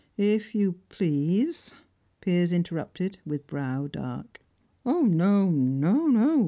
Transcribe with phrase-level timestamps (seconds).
[0.17, 1.75] "If you please,"
[2.21, 4.39] Piers interrupted, with brow dark.
[4.83, 5.91] "No, no, no!"